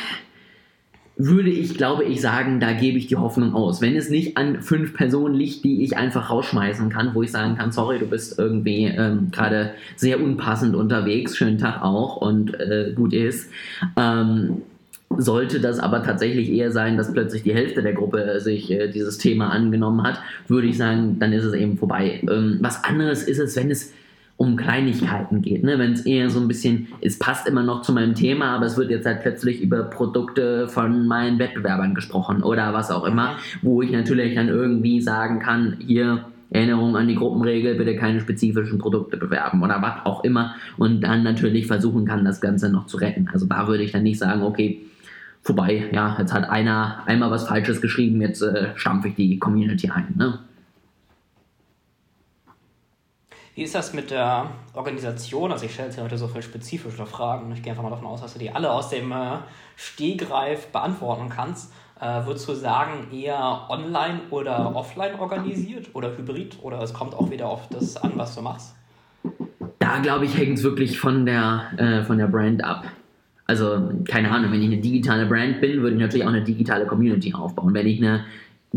[1.17, 3.81] Würde ich, glaube ich, sagen, da gebe ich die Hoffnung aus.
[3.81, 7.55] Wenn es nicht an fünf Personen liegt, die ich einfach rausschmeißen kann, wo ich sagen
[7.55, 12.91] kann, sorry, du bist irgendwie ähm, gerade sehr unpassend unterwegs, schönen Tag auch und äh,
[12.95, 13.49] gut ist.
[13.95, 14.61] Ähm,
[15.17, 19.17] sollte das aber tatsächlich eher sein, dass plötzlich die Hälfte der Gruppe sich äh, dieses
[19.17, 22.21] Thema angenommen hat, würde ich sagen, dann ist es eben vorbei.
[22.29, 23.93] Ähm, was anderes ist es, wenn es
[24.37, 25.63] um Kleinigkeiten geht.
[25.63, 25.79] Ne?
[25.79, 28.77] Wenn es eher so ein bisschen, es passt immer noch zu meinem Thema, aber es
[28.77, 33.81] wird jetzt halt plötzlich über Produkte von meinen Wettbewerbern gesprochen oder was auch immer, wo
[33.81, 39.17] ich natürlich dann irgendwie sagen kann, hier Erinnerung an die Gruppenregel, bitte keine spezifischen Produkte
[39.17, 43.29] bewerben oder was auch immer und dann natürlich versuchen kann, das Ganze noch zu retten.
[43.31, 44.85] Also da würde ich dann nicht sagen, okay,
[45.41, 49.89] vorbei, ja, jetzt hat einer einmal was Falsches geschrieben, jetzt äh, stampfe ich die Community
[49.89, 50.13] ein.
[50.17, 50.39] Ne?
[53.55, 55.53] Wie ist das mit der Organisation?
[55.53, 57.49] Also ich stelle jetzt heute so viel spezifische Fragen.
[57.53, 59.37] Ich gehe einfach mal davon aus, dass du die alle aus dem äh,
[59.77, 61.71] Stehgreif beantworten kannst.
[62.01, 66.57] Äh, würdest du sagen, eher online oder offline organisiert oder hybrid?
[66.63, 68.75] Oder es kommt auch wieder auf das an, was du machst?
[69.79, 72.83] Da glaube ich, hängt es wirklich von der, äh, von der Brand ab.
[73.47, 76.85] Also, keine Ahnung, wenn ich eine digitale Brand bin, würde ich natürlich auch eine digitale
[76.87, 77.73] Community aufbauen.
[77.73, 78.25] Wenn ich eine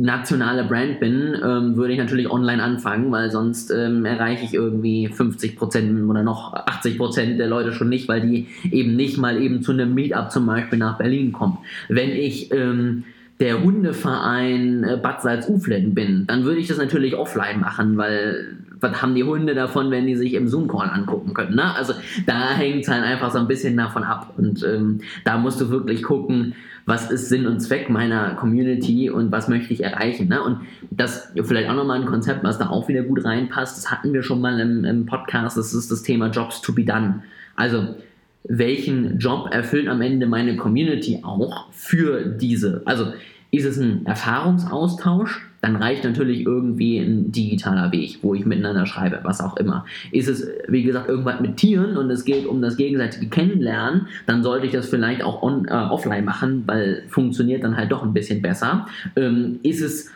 [0.01, 5.09] nationale Brand bin, ähm, würde ich natürlich online anfangen, weil sonst ähm, erreiche ich irgendwie
[5.09, 9.73] 50% oder noch 80% der Leute schon nicht, weil die eben nicht mal eben zu
[9.73, 11.59] einem Meetup zum Beispiel nach Berlin kommen.
[11.89, 13.05] Wenn ich ähm,
[13.41, 19.03] der Hundeverein äh, Bad Salzuflen bin, dann würde ich das natürlich offline machen, weil was
[19.03, 21.57] haben die Hunde davon, wenn die sich im Zoom-Call angucken können.
[21.57, 21.75] Ne?
[21.75, 21.95] Also
[22.27, 24.35] da hängt es halt einfach so ein bisschen davon ab.
[24.37, 26.55] Und ähm, da musst du wirklich gucken,
[26.87, 30.29] was ist Sinn und Zweck meiner Community und was möchte ich erreichen.
[30.29, 30.43] Ne?
[30.43, 34.13] Und das vielleicht auch nochmal ein Konzept, was da auch wieder gut reinpasst, das hatten
[34.13, 37.23] wir schon mal im, im Podcast, das ist das Thema Jobs to be done.
[37.57, 37.97] Also
[38.45, 42.83] welchen Job erfüllt am Ende meine Community auch für diese?
[42.85, 43.13] Also
[43.51, 45.47] ist es ein Erfahrungsaustausch?
[45.61, 49.87] Dann reicht natürlich irgendwie ein digitaler Weg, wo ich miteinander schreibe, was auch immer.
[50.13, 54.43] Ist es, wie gesagt, irgendwas mit Tieren und es geht um das gegenseitige Kennenlernen, dann
[54.43, 58.13] sollte ich das vielleicht auch on, äh, offline machen, weil funktioniert dann halt doch ein
[58.13, 58.87] bisschen besser.
[59.17, 60.11] Ähm, ist es,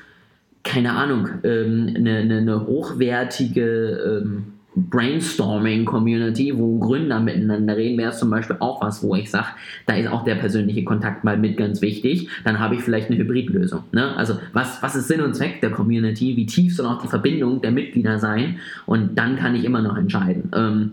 [0.62, 8.30] keine Ahnung, ähm, eine, eine, hochwertige ähm, Brainstorming-Community, wo Gründer miteinander reden, wäre es zum
[8.30, 9.48] Beispiel auch was, wo ich sage,
[9.86, 12.28] da ist auch der persönliche Kontakt mal mit ganz wichtig.
[12.44, 13.84] Dann habe ich vielleicht eine Hybridlösung.
[13.92, 14.16] Ne?
[14.16, 16.36] Also was, was ist Sinn und Zweck der Community?
[16.36, 18.60] Wie tief soll auch die Verbindung der Mitglieder sein?
[18.86, 20.50] Und dann kann ich immer noch entscheiden.
[20.54, 20.92] Ähm,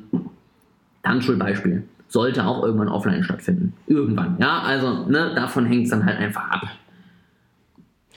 [1.03, 1.83] Tanzschulbeispiel.
[2.09, 3.73] Sollte auch irgendwann offline stattfinden.
[3.87, 4.35] Irgendwann.
[4.39, 6.67] Ja, also ne, davon hängt es dann halt einfach ab.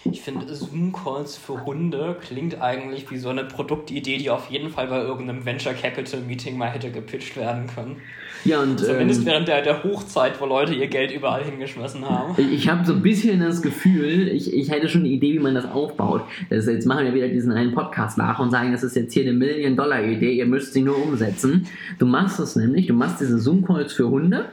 [0.05, 4.89] Ich finde, Zoom-Calls für Hunde klingt eigentlich wie so eine Produktidee, die auf jeden Fall
[4.89, 7.97] bei irgendeinem Venture Capital Meeting mal hätte gepitcht werden können.
[8.45, 8.81] Ja, und.
[8.81, 12.35] Zumindest ähm, während der, der Hochzeit, wo Leute ihr Geld überall hingeschmissen haben.
[12.53, 15.55] Ich habe so ein bisschen das Gefühl, ich, ich hätte schon eine Idee, wie man
[15.55, 16.23] das aufbaut.
[16.51, 19.23] Das jetzt machen wir wieder diesen einen Podcast nach und sagen, das ist jetzt hier
[19.23, 21.69] eine Million-Dollar-Idee, ihr müsst sie nur umsetzen.
[22.01, 24.47] Du machst es nämlich, du machst diese Zoom-Calls für Hunde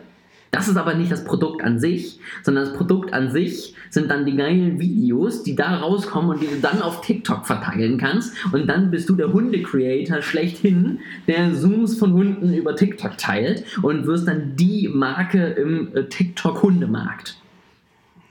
[0.52, 4.26] das ist aber nicht das Produkt an sich, sondern das Produkt an sich sind dann
[4.26, 8.34] die geilen Videos, die da rauskommen und die du dann auf TikTok verteilen kannst.
[8.52, 14.08] Und dann bist du der Hunde-Creator schlechthin, der Zooms von Hunden über TikTok teilt und
[14.08, 17.38] wirst dann die Marke im äh, TikTok-Hundemarkt.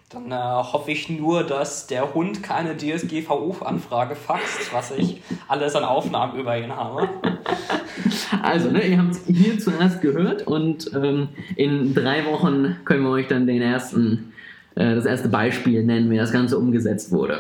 [0.09, 5.85] Dann äh, hoffe ich nur, dass der Hund keine DSGVO-Anfrage faxt, was ich alles an
[5.85, 7.09] Aufnahmen über ihn habe.
[8.43, 13.11] Also, ne, ihr habt es hier zuerst gehört und ähm, in drei Wochen können wir
[13.11, 14.33] euch dann den ersten,
[14.75, 17.39] äh, das erste Beispiel nennen, wie das Ganze umgesetzt wurde.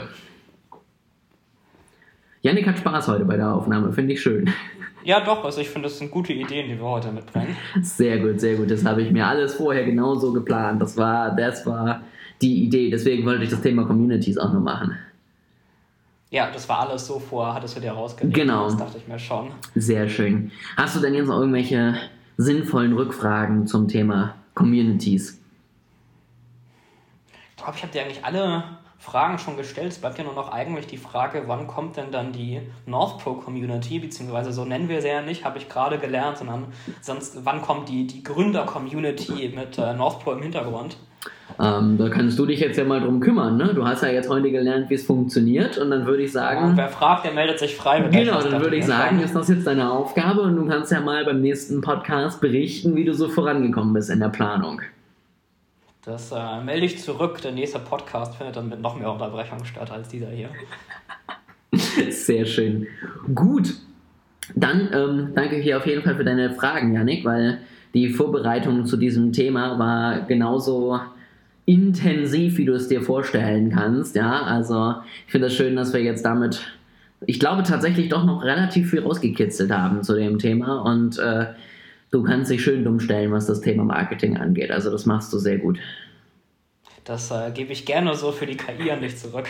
[2.42, 4.48] Janik hat Spaß heute bei der Aufnahme, finde ich schön.
[5.04, 7.56] Ja, doch, also ich finde, das sind gute Ideen, die wir heute mitbringen.
[7.82, 8.70] Sehr gut, sehr gut.
[8.70, 10.82] Das habe ich mir alles vorher genauso geplant.
[10.82, 12.02] Das war, das war
[12.42, 12.90] die Idee.
[12.90, 14.96] Deswegen wollte ich das Thema Communities auch noch machen.
[16.30, 18.36] Ja, das war alles so vor, hattest du dir rausgelegt.
[18.36, 18.64] Genau.
[18.64, 19.50] Das dachte ich mir schon.
[19.74, 20.50] Sehr schön.
[20.76, 21.96] Hast du denn jetzt noch irgendwelche
[22.36, 25.40] sinnvollen Rückfragen zum Thema Communities?
[27.56, 28.62] Ich glaube, ich habe dir eigentlich alle
[28.98, 29.92] Fragen schon gestellt.
[29.92, 33.34] Es bleibt ja nur noch eigentlich die Frage, wann kommt denn dann die North Pro
[33.34, 36.66] Community, beziehungsweise so nennen wir sie ja nicht, habe ich gerade gelernt, sondern
[37.00, 40.98] sonst, wann kommt die, die Gründer-Community mit äh, North Pro im Hintergrund?
[41.60, 43.56] Ähm, da kannst du dich jetzt ja mal drum kümmern.
[43.56, 43.74] Ne?
[43.74, 46.68] Du hast ja jetzt heute gelernt, wie es funktioniert und dann würde ich sagen.
[46.68, 48.00] Ja, wer fragt, der meldet sich frei.
[48.00, 51.24] Genau, dann würde ich sagen, ist das jetzt deine Aufgabe und du kannst ja mal
[51.24, 54.82] beim nächsten Podcast berichten, wie du so vorangekommen bist in der Planung.
[56.04, 57.42] Das äh, melde ich zurück.
[57.42, 60.50] Der nächste Podcast findet dann mit noch mehr Unterbrechungen statt als dieser hier.
[62.10, 62.86] Sehr schön.
[63.34, 63.74] Gut.
[64.54, 67.58] Dann ähm, danke ich dir auf jeden Fall für deine Fragen, Janik, weil
[67.94, 71.00] die Vorbereitung zu diesem Thema war genauso
[71.68, 74.16] intensiv, wie du es dir vorstellen kannst.
[74.16, 74.94] Ja, also
[75.26, 76.62] ich finde es das schön, dass wir jetzt damit,
[77.26, 81.48] ich glaube tatsächlich doch noch relativ viel rausgekitzelt haben zu dem Thema und äh,
[82.10, 84.70] du kannst dich schön dumm stellen, was das Thema Marketing angeht.
[84.70, 85.78] Also das machst du sehr gut.
[87.04, 89.46] Das äh, gebe ich gerne so für die KI an dich zurück.